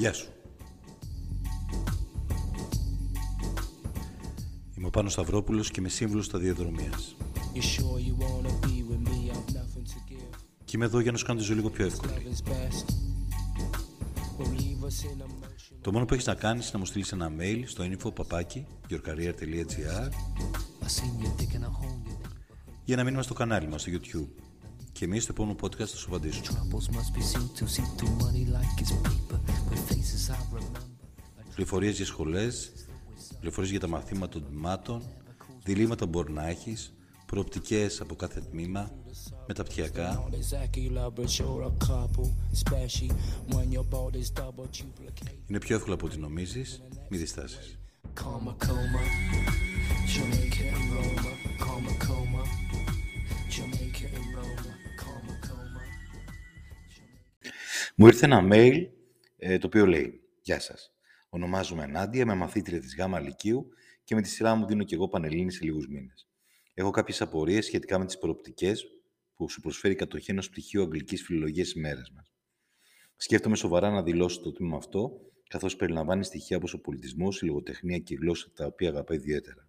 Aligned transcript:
Γεια 0.00 0.12
σου. 0.12 0.28
Είμαι 4.76 4.86
ο 4.86 4.90
Πάνος 4.90 5.12
Σταυρόπουλος 5.12 5.70
και 5.70 5.80
είμαι 5.80 5.88
σύμβουλος 5.88 6.24
σταδιοδρομίας. 6.24 7.16
Και 10.64 10.76
είμαι 10.76 10.84
εδώ 10.84 11.00
για 11.00 11.12
να 11.12 11.18
σου 11.18 11.24
κάνω 11.24 11.38
τη 11.38 11.44
ζωή 11.44 11.56
λίγο 11.56 11.70
πιο 11.70 11.86
εύκολη. 11.86 12.12
Το 15.80 15.92
μόνο 15.92 16.04
που 16.04 16.14
έχεις 16.14 16.26
να 16.26 16.34
κάνεις 16.34 16.62
είναι 16.62 16.72
να 16.72 16.78
μου 16.78 16.84
στείλεις 16.84 17.12
ένα 17.12 17.32
mail 17.38 17.62
στο 17.66 17.84
info 17.84 18.12
papaki 18.12 18.64
για 22.84 22.96
να 22.96 23.04
μείνουμε 23.04 23.22
στο 23.22 23.34
κανάλι 23.34 23.68
μας 23.68 23.80
στο 23.80 23.90
YouTube. 23.94 24.42
Και 24.92 25.04
εμείς 25.04 25.22
στο 25.22 25.32
επόμενο 25.32 25.56
podcast 25.60 25.76
θα 25.76 25.96
σου 25.96 26.06
απαντήσουμε. 26.08 26.46
Πληροφορίες 31.54 31.96
για 31.96 32.06
σχολές, 32.06 32.72
πληροφορίες 33.38 33.70
για 33.70 33.80
τα 33.80 33.88
μαθήματα 33.88 34.28
των 34.32 34.46
τμήματων, 34.46 35.02
διλήμματα 35.64 36.04
που 36.04 36.10
μπορεί 36.10 36.32
να 36.32 36.48
έχεις, 36.48 36.94
προοπτικές 37.26 38.00
από 38.00 38.14
κάθε 38.14 38.40
τμήμα, 38.40 38.90
μεταπτυχιακά. 39.46 40.28
Είναι 45.46 45.58
πιο 45.58 45.76
εύκολο 45.76 45.94
από 45.94 46.06
ό,τι 46.06 46.18
νομίζεις, 46.18 46.82
μη 47.08 47.16
διστάσεις. 47.18 47.78
Μου 57.94 58.06
ήρθε 58.06 58.24
ένα 58.24 58.48
mail 58.50 58.72
ε, 58.72 58.99
το 59.40 59.66
οποίο 59.66 59.86
λέει 59.86 60.20
«Γεια 60.40 60.60
σας, 60.60 60.92
ονομάζομαι 61.28 61.86
Νάντια, 61.86 62.22
είμαι 62.22 62.34
μαθήτρια 62.34 62.80
της 62.80 62.96
ΓΑΜΑ 62.96 63.20
Λυκείου 63.20 63.68
και 64.04 64.14
με 64.14 64.22
τη 64.22 64.28
σειρά 64.28 64.54
μου 64.54 64.66
δίνω 64.66 64.84
και 64.84 64.94
εγώ 64.94 65.08
πανελλήνη 65.08 65.52
σε 65.52 65.64
λίγους 65.64 65.88
μήνες. 65.88 66.28
Έχω 66.74 66.90
κάποιες 66.90 67.20
απορίες 67.20 67.64
σχετικά 67.64 67.98
με 67.98 68.06
τις 68.06 68.18
προοπτικές 68.18 68.84
που 69.34 69.50
σου 69.50 69.60
προσφέρει 69.60 69.94
η 69.94 69.96
κατοχή 69.96 70.30
ενός 70.30 70.50
πτυχίου 70.50 70.82
αγγλικής 70.82 71.22
φιλολογίας 71.22 71.68
στις 71.68 71.82
μέρες 71.82 72.10
μας. 72.14 72.32
Σκέφτομαι 73.16 73.56
σοβαρά 73.56 73.90
να 73.90 74.02
δηλώσω 74.02 74.40
το 74.40 74.52
τμήμα 74.52 74.76
αυτό, 74.76 75.20
καθώς 75.48 75.76
περιλαμβάνει 75.76 76.24
στοιχεία 76.24 76.56
όπως 76.56 76.74
ο 76.74 76.80
πολιτισμός, 76.80 77.42
η 77.42 77.46
λογοτεχνία 77.46 77.98
και 77.98 78.14
η 78.14 78.16
γλώσσα 78.16 78.50
τα 78.54 78.66
οποία 78.66 78.88
αγαπά 78.88 79.14
ιδιαίτερα. 79.14 79.68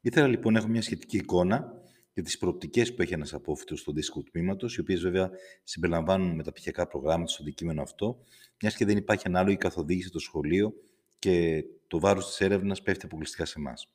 Ήθελα 0.00 0.26
λοιπόν 0.26 0.52
να 0.52 0.58
έχω 0.58 0.68
μια 0.68 0.82
σχετική 0.82 1.16
εικόνα 1.16 1.72
για 2.18 2.26
τις 2.26 2.38
προοπτικές 2.38 2.94
που 2.94 3.02
έχει 3.02 3.14
ένας 3.14 3.34
απόφυτο 3.34 3.76
στον 3.76 3.94
δίσκο 3.94 4.22
τμήματος, 4.22 4.76
οι 4.76 4.80
οποίες 4.80 5.00
βέβαια 5.00 5.30
συμπεριλαμβάνουν 5.64 6.34
μεταπτυχιακά 6.34 6.86
προγράμματα 6.86 7.30
στο 7.30 7.42
αντικείμενο 7.42 7.82
αυτό, 7.82 8.18
μιας 8.60 8.76
και 8.76 8.84
δεν 8.84 8.96
υπάρχει 8.96 9.26
ανάλογη 9.26 9.56
καθοδήγηση 9.56 10.08
στο 10.08 10.18
σχολείο 10.18 10.74
και 11.18 11.64
το 11.86 12.00
βάρος 12.00 12.26
της 12.26 12.40
έρευνας 12.40 12.82
πέφτει 12.82 13.04
αποκλειστικά 13.04 13.44
σε 13.44 13.54
εμάς. 13.58 13.88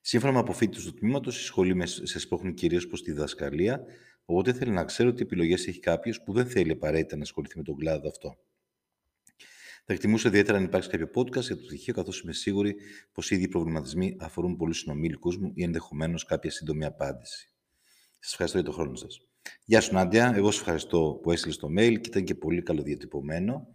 Σύμφωνα 0.00 0.32
με 0.32 0.38
αποφύτου 0.38 0.82
του 0.82 0.94
τμήματος, 0.94 1.40
η 1.40 1.44
σχολή 1.44 1.86
σε 1.86 2.18
σπρώχνει 2.18 2.54
κυρίως 2.54 2.86
προς 2.86 3.02
τη 3.02 3.12
διδασκαλία, 3.12 3.84
οπότε 4.24 4.52
θέλω 4.52 4.72
να 4.72 4.84
ξέρω 4.84 5.12
τι 5.12 5.22
επιλογές 5.22 5.66
έχει 5.66 5.80
κάποιος 5.80 6.22
που 6.22 6.32
δεν 6.32 6.46
θέλει 6.46 6.70
απαραίτητα 6.70 7.16
να 7.16 7.22
ασχοληθεί 7.22 7.56
με 7.56 7.62
τον 7.62 7.76
κλάδο 7.76 8.08
αυτό. 8.08 8.38
Θα 9.90 9.94
εκτιμούσα 9.94 10.28
ιδιαίτερα 10.28 10.58
αν 10.58 10.64
υπάρξει 10.64 10.88
κάποιο 10.88 11.10
podcast 11.14 11.40
για 11.42 11.56
το 11.56 11.62
πτυχίο, 11.62 11.94
καθώς 11.94 12.20
είμαι 12.20 12.32
σίγουρη 12.32 12.76
πως 13.12 13.30
οι 13.30 13.34
ίδιοι 13.34 13.48
προβληματισμοί 13.48 14.16
αφορούν 14.20 14.56
πολλού 14.56 14.72
συνομήλικους 14.72 15.38
μου 15.38 15.52
ή 15.54 15.62
ενδεχομένως 15.62 16.24
κάποια 16.24 16.50
σύντομη 16.50 16.84
απάντηση. 16.84 17.52
Σας 18.18 18.30
ευχαριστώ 18.30 18.58
για 18.58 18.66
τον 18.66 18.76
χρόνο 18.76 18.96
σας. 18.96 19.20
Γεια 19.64 19.80
σου, 19.80 19.94
Νάντια. 19.94 20.32
Εγώ 20.36 20.50
σας 20.50 20.60
ευχαριστώ 20.60 21.20
που 21.22 21.32
έστειλες 21.32 21.56
το 21.56 21.68
mail 21.78 22.00
και 22.00 22.08
ήταν 22.08 22.24
και 22.24 22.34
πολύ 22.34 22.62
καλοδιατυπωμένο. 22.62 23.68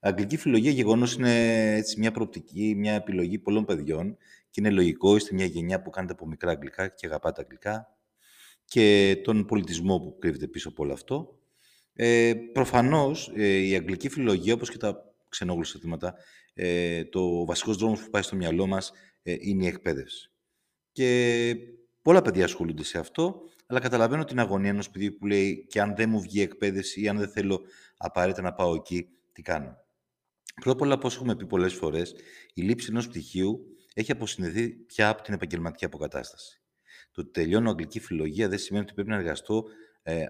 Αγγλική 0.00 0.36
φιλολογία 0.36 0.70
γεγονός 0.70 1.14
είναι 1.14 1.74
έτσι 1.74 1.98
μια 1.98 2.10
προοπτική, 2.10 2.74
μια 2.76 2.94
επιλογή 2.94 3.38
πολλών 3.38 3.64
παιδιών 3.64 4.16
και 4.50 4.60
είναι 4.60 4.70
λογικό. 4.70 5.16
Είστε 5.16 5.34
μια 5.34 5.46
γενιά 5.46 5.82
που 5.82 5.90
κάνετε 5.90 6.12
από 6.12 6.26
μικρά 6.26 6.50
αγγλικά 6.50 6.88
και 6.88 7.06
αγαπάτε 7.06 7.40
αγγλικά 7.40 7.96
και 8.64 9.16
τον 9.24 9.44
πολιτισμό 9.46 10.00
που 10.00 10.18
κρύβεται 10.18 10.46
πίσω 10.46 10.68
από 10.68 10.82
όλο 10.82 10.92
αυτό. 10.92 11.38
Ε, 11.92 12.32
Προφανώς 12.52 13.32
ε, 13.34 13.56
η 13.56 13.74
αγγλική 13.74 14.08
φιλολογία, 14.08 14.54
όπως 14.54 14.70
και 14.70 14.78
τα 14.78 15.09
ξενόγλωσσα 15.30 15.78
θύματα, 15.78 16.14
ε, 16.54 17.04
το 17.04 17.44
βασικός 17.44 17.76
δρόμος 17.76 18.00
που 18.00 18.10
πάει 18.10 18.22
στο 18.22 18.36
μυαλό 18.36 18.66
μας 18.66 18.92
ε, 19.22 19.36
είναι 19.38 19.64
η 19.64 19.66
εκπαίδευση. 19.66 20.30
Και 20.92 21.56
πολλά 22.02 22.22
παιδιά 22.22 22.44
ασχολούνται 22.44 22.84
σε 22.84 22.98
αυτό, 22.98 23.42
αλλά 23.66 23.80
καταλαβαίνω 23.80 24.24
την 24.24 24.38
αγωνία 24.38 24.70
ενός 24.70 24.90
παιδιού 24.90 25.16
που 25.18 25.26
λέει 25.26 25.66
και 25.68 25.80
αν 25.80 25.94
δεν 25.96 26.08
μου 26.08 26.20
βγει 26.20 26.38
η 26.38 26.42
εκπαίδευση 26.42 27.00
ή 27.00 27.08
αν 27.08 27.18
δεν 27.18 27.28
θέλω 27.28 27.60
απαραίτητα 27.96 28.42
να 28.42 28.52
πάω 28.52 28.74
εκεί, 28.74 29.08
τι 29.32 29.42
κάνω. 29.42 29.76
Πρώτα 30.54 30.70
απ' 30.70 30.80
όλα, 30.80 30.94
όπως 30.94 31.14
έχουμε 31.14 31.36
πει 31.36 31.46
πολλές 31.46 31.74
φορές, 31.74 32.14
η 32.54 32.62
λήψη 32.62 32.86
ενός 32.90 33.08
πτυχίου 33.08 33.76
έχει 33.94 34.12
αποσυνδεθεί 34.12 34.68
πια 34.68 35.08
από 35.08 35.22
την 35.22 35.34
επαγγελματική 35.34 35.84
αποκατάσταση. 35.84 36.60
Το 37.12 37.20
ότι 37.20 37.30
τελειώνω 37.30 37.70
αγγλική 37.70 38.00
φιλολογία 38.00 38.48
δεν 38.48 38.58
σημαίνει 38.58 38.84
ότι 38.84 38.94
πρέπει 38.94 39.08
να 39.08 39.16
εργαστώ 39.16 39.64
ε, 40.02 40.24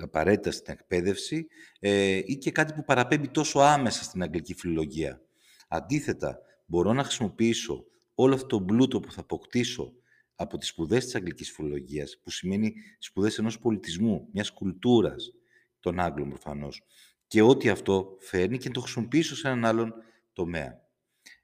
απαραίτητα 0.00 0.50
στην 0.50 0.72
εκπαίδευση 0.72 1.46
ε, 1.80 2.20
ή 2.24 2.36
και 2.36 2.50
κάτι 2.50 2.72
που 2.72 2.84
παραπέμπει 2.84 3.28
τόσο 3.28 3.58
άμεσα 3.58 4.02
στην 4.02 4.22
αγγλική 4.22 4.54
φιλολογία. 4.54 5.20
Αντίθετα, 5.68 6.38
μπορώ 6.66 6.92
να 6.92 7.04
χρησιμοποιήσω 7.04 7.84
όλο 8.14 8.34
αυτό 8.34 8.46
το 8.46 8.64
πλούτο 8.64 9.00
που 9.00 9.12
θα 9.12 9.20
αποκτήσω 9.20 9.92
από 10.34 10.58
τις 10.58 10.68
σπουδές 10.68 11.04
της 11.04 11.14
αγγλικής 11.14 11.50
φιλολογίας, 11.50 12.20
που 12.22 12.30
σημαίνει 12.30 12.74
σπουδές 12.98 13.38
ενός 13.38 13.58
πολιτισμού, 13.58 14.28
μιας 14.32 14.50
κουλτούρας, 14.50 15.32
των 15.80 16.00
Άγγλων 16.00 16.28
προφανώς. 16.28 16.82
και 17.26 17.42
ό,τι 17.42 17.68
αυτό 17.68 18.16
φέρνει 18.20 18.58
και 18.58 18.68
να 18.68 18.74
το 18.74 18.80
χρησιμοποιήσω 18.80 19.36
σε 19.36 19.48
έναν 19.48 19.64
άλλον 19.64 19.94
τομέα. 20.32 20.80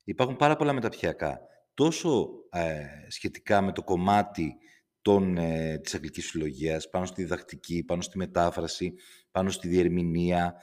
Υπάρχουν 0.04 0.36
πάρα 0.36 0.56
πολλά 0.56 0.72
μεταπτυχιακά, 0.72 1.40
τόσο 1.75 2.28
ε, 2.50 2.84
σχετικά 3.08 3.60
με 3.60 3.72
το 3.72 3.82
κομμάτι 3.82 4.56
των, 5.08 5.36
ε, 5.36 5.78
της 5.78 5.94
αγγλικής 5.94 6.30
φιλολογίας, 6.30 6.88
πάνω 6.88 7.06
στη 7.06 7.22
διδακτική, 7.22 7.82
πάνω 7.84 8.02
στη 8.02 8.19
μετάφραση, 8.19 8.94
πάνω 9.30 9.50
στη 9.50 9.69
διερμηνία, 9.69 10.54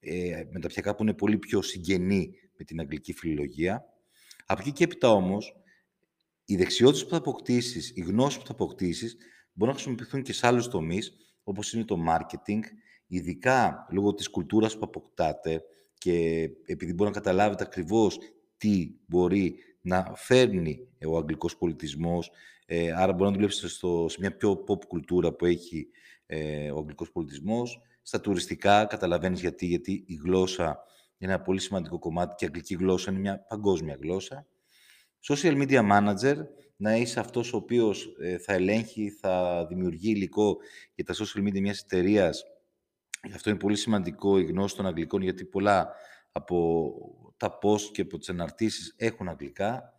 ε, 0.00 0.42
μεταπτυχιακά 0.50 0.94
που 0.94 1.02
είναι 1.02 1.14
πολύ 1.14 1.38
πιο 1.38 1.62
συγγενή 1.62 2.30
με 2.58 2.64
την 2.64 2.80
αγγλική 2.80 3.12
φιλολογία. 3.12 3.84
Από 4.46 4.60
εκεί 4.60 4.72
και 4.72 4.84
έπειτα 4.84 5.10
όμως, 5.10 5.56
οι 6.44 6.56
δεξιότητες 6.56 7.04
που 7.04 7.10
θα 7.10 7.16
αποκτήσεις, 7.16 7.92
οι 7.94 8.00
γνώσεις 8.00 8.38
που 8.38 8.46
θα 8.46 8.52
αποκτήσεις, 8.52 9.16
μπορούν 9.52 9.74
να 9.74 9.80
χρησιμοποιηθούν 9.80 10.22
και 10.22 10.32
σε 10.32 10.46
άλλους 10.46 10.68
τομείς, 10.68 11.12
όπως 11.44 11.72
είναι 11.72 11.84
το 11.84 11.96
marketing, 12.08 12.60
ειδικά 13.06 13.86
λόγω 13.90 14.14
της 14.14 14.30
κουλτούρας 14.30 14.74
που 14.74 14.84
αποκτάτε 14.84 15.62
και 15.98 16.48
επειδή 16.66 16.92
μπορεί 16.92 17.10
να 17.10 17.16
καταλάβετε 17.16 17.64
ακριβώς 17.64 18.18
τι 18.56 18.90
μπορεί 19.06 19.56
να 19.80 20.12
φέρνει 20.14 20.88
ο 21.06 21.16
αγγλικός 21.16 21.56
πολιτισμός, 21.56 22.30
ε, 22.66 22.92
άρα 22.92 23.12
μπορεί 23.12 23.30
να 23.30 23.36
δουλέψει 23.36 23.68
στο, 23.68 24.06
σε 24.08 24.16
μια 24.20 24.36
πιο 24.36 24.64
pop 24.68 24.84
κουλτούρα 24.84 25.32
που 25.32 25.44
έχει 25.44 25.88
ε, 26.26 26.70
ο 26.70 26.78
αγγλικός 26.78 27.10
πολιτισμός. 27.12 27.80
Στα 28.02 28.20
τουριστικά 28.20 28.84
καταλαβαίνεις 28.84 29.40
γιατί, 29.40 29.66
γιατί 29.66 30.04
η 30.06 30.14
γλώσσα 30.14 30.84
είναι 31.18 31.32
ένα 31.32 31.42
πολύ 31.42 31.60
σημαντικό 31.60 31.98
κομμάτι 31.98 32.34
και 32.36 32.44
η 32.44 32.48
αγγλική 32.48 32.74
γλώσσα 32.74 33.10
είναι 33.10 33.20
μια 33.20 33.38
παγκόσμια 33.48 33.98
γλώσσα. 34.00 34.46
Social 35.28 35.66
media 35.66 35.90
manager, 35.92 36.36
να 36.76 36.96
είσαι 36.96 37.20
αυτός 37.20 37.52
ο 37.52 37.56
οποίος 37.56 38.16
ε, 38.20 38.38
θα 38.38 38.52
ελέγχει, 38.52 39.10
θα 39.10 39.66
δημιουργεί 39.68 40.10
υλικό 40.10 40.56
για 40.94 41.04
τα 41.04 41.14
social 41.14 41.40
media 41.48 41.60
μιας 41.60 41.80
εταιρείας. 41.80 42.44
Γι' 43.22 43.34
αυτό 43.34 43.50
είναι 43.50 43.58
πολύ 43.58 43.76
σημαντικό 43.76 44.38
η 44.38 44.44
γνώση 44.44 44.76
των 44.76 44.86
αγγλικών, 44.86 45.22
γιατί 45.22 45.44
πολλά 45.44 45.94
από 46.36 46.92
τα 47.36 47.58
post 47.62 47.80
και 47.92 48.00
από 48.00 48.18
τις 48.18 48.28
αναρτήσεις 48.28 48.94
έχουν 48.96 49.28
αγγλικά 49.28 49.96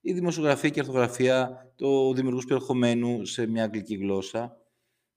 η 0.00 0.12
δημοσιογραφία 0.12 0.68
και 0.68 0.78
η 0.78 0.80
αρθογραφία 0.80 1.72
του 1.76 2.14
δημιουργούς 2.14 2.44
περιεχομένου 2.44 3.24
σε 3.24 3.46
μια 3.46 3.64
αγγλική 3.64 3.94
γλώσσα. 3.94 4.56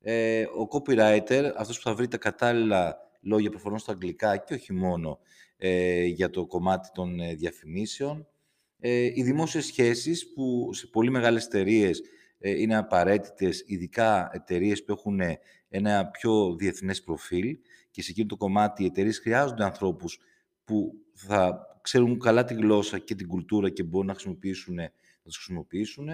Ε, 0.01 0.44
ο 0.44 0.67
copywriter, 0.72 1.51
αυτός 1.56 1.78
που 1.78 1.84
θα 1.84 1.94
βρει 1.95 2.07
τα 2.07 2.17
κατάλληλα 2.17 2.97
λόγια 3.22 3.49
προφανώς 3.49 3.81
στα 3.81 3.91
αγγλικά 3.91 4.37
και 4.37 4.53
όχι 4.53 4.73
μόνο 4.73 5.20
ε, 5.58 6.03
για 6.05 6.29
το 6.29 6.46
κομμάτι 6.46 6.90
των 6.93 7.19
ε, 7.19 7.34
διαφημίσεων. 7.34 8.28
Ε, 8.79 9.03
οι 9.03 9.23
δημόσιες 9.23 9.66
σχέσεις 9.66 10.34
που 10.34 10.69
σε 10.73 10.87
πολύ 10.87 11.09
μεγάλες 11.09 11.46
εταιρείες 11.46 12.02
ε, 12.40 12.61
είναι 12.61 12.76
απαραίτητες, 12.76 13.64
ειδικά 13.66 14.29
εταιρείες 14.34 14.84
που 14.84 14.91
έχουν 14.91 15.19
ένα 15.69 16.08
πιο 16.08 16.55
διεθνές 16.55 17.03
προφίλ 17.03 17.58
και 17.91 18.02
σε 18.02 18.11
εκείνο 18.11 18.28
το 18.28 18.37
κομμάτι 18.37 18.84
οι 18.84 18.85
εταιρείες 18.85 19.19
χρειάζονται 19.19 19.64
ανθρώπους 19.64 20.19
που 20.66 20.94
θα 21.14 21.68
ξέρουν 21.82 22.20
καλά 22.20 22.44
τη 22.44 22.54
γλώσσα 22.54 22.98
και 22.98 23.16
την 23.16 23.28
κουλτούρα 23.28 23.70
και 23.70 23.84
μπορούν 23.84 24.08
να 24.08 24.14
χρησιμοποιήσουν, 24.14 24.76
να 24.76 24.92
τους 25.24 25.36
χρησιμοποιήσουν 25.36 26.10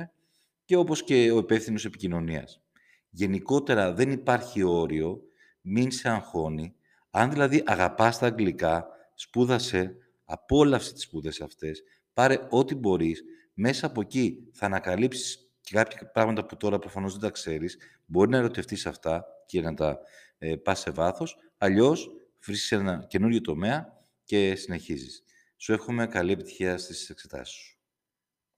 και 0.66 0.76
όπως 0.76 1.04
και 1.04 1.32
ο 1.32 1.38
υπεύθυνος 1.38 1.86
επικοινωνίας. 1.86 2.62
Γενικότερα 3.10 3.94
δεν 3.94 4.12
υπάρχει 4.12 4.64
όριο, 4.64 5.22
μην 5.62 5.92
σε 5.92 6.10
αγχώνει. 6.10 6.76
Αν 7.12 7.32
δηλαδή 7.32 7.64
αγαπάς 7.66 8.18
τα 8.18 8.26
αγγλικά, 8.26 8.88
σπούδασε, 9.14 9.96
απόλαυσε 10.26 10.94
τις 10.94 11.04
σπούδες 11.04 11.42
αυτές, 11.42 11.84
πάρε 12.14 12.48
ό,τι 12.50 12.76
μπορείς, 12.76 13.24
μέσα 13.54 13.86
από 13.86 14.02
εκεί 14.02 14.48
θα 14.52 14.66
ανακαλύψεις 14.66 15.52
και 15.62 15.76
κάποια 15.76 16.12
πράγματα 16.12 16.46
που 16.46 16.58
τώρα 16.58 16.80
προφανώς 16.80 17.12
δεν 17.12 17.22
τα 17.22 17.30
ξέρεις, 17.30 17.78
μπορεί 18.06 18.30
να 18.30 18.38
ερωτευτείς 18.38 18.86
αυτά 18.86 19.26
και 19.46 19.62
να 19.62 19.74
τα 19.74 20.00
ε, 20.38 20.56
πας 20.56 20.80
σε 20.80 20.92
βάθος, 20.92 21.38
αλλιώς 21.58 22.12
βρίσκεις 22.40 22.72
ένα 22.72 23.06
καινούριο 23.08 23.42
τομέα 23.42 23.99
και 24.30 24.56
συνεχίζεις. 24.56 25.24
Σου 25.58 25.74
εύχομαι 25.74 26.08
καλή 26.08 26.32
επιτυχία 26.32 26.78
στις 26.78 27.10
εξετάσεις 27.10 27.56
σου. 27.56 27.79